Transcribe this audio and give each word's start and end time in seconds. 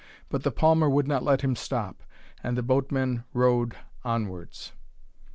But 0.29 0.41
the 0.41 0.49
palmer 0.49 0.89
would 0.89 1.07
not 1.07 1.21
let 1.21 1.41
him 1.41 1.55
stop, 1.55 2.01
and 2.43 2.57
the 2.57 2.63
boatman 2.63 3.23
rowed 3.35 3.75
onwards. 4.03 4.71